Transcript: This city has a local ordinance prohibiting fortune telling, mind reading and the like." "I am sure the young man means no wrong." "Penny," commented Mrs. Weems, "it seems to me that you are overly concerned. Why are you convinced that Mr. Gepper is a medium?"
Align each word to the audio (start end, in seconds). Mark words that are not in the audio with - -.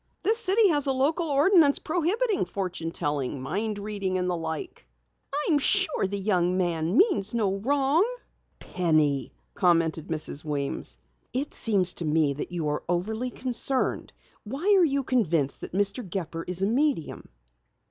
This 0.23 0.39
city 0.39 0.69
has 0.69 0.87
a 0.87 0.91
local 0.93 1.29
ordinance 1.29 1.77
prohibiting 1.77 2.45
fortune 2.45 2.89
telling, 2.89 3.39
mind 3.39 3.77
reading 3.77 4.17
and 4.17 4.27
the 4.27 4.35
like." 4.35 4.87
"I 5.31 5.49
am 5.51 5.59
sure 5.59 6.07
the 6.07 6.17
young 6.17 6.57
man 6.57 6.97
means 6.97 7.35
no 7.35 7.57
wrong." 7.57 8.03
"Penny," 8.59 9.31
commented 9.53 10.07
Mrs. 10.07 10.43
Weems, 10.43 10.97
"it 11.33 11.53
seems 11.53 11.93
to 11.93 12.05
me 12.05 12.33
that 12.33 12.51
you 12.51 12.67
are 12.69 12.81
overly 12.89 13.29
concerned. 13.29 14.11
Why 14.43 14.75
are 14.79 14.83
you 14.83 15.03
convinced 15.03 15.61
that 15.61 15.73
Mr. 15.73 16.03
Gepper 16.03 16.45
is 16.47 16.63
a 16.63 16.67
medium?" 16.67 17.29